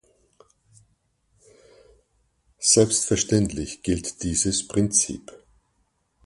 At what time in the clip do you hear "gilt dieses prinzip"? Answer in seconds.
3.83-5.31